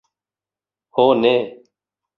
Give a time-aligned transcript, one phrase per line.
[0.99, 1.35] Ho ne!